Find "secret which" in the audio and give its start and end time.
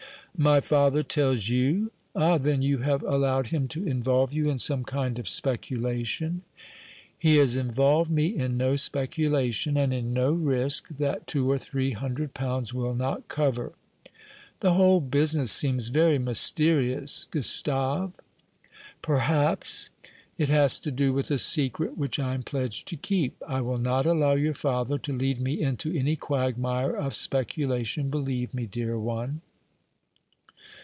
21.37-22.17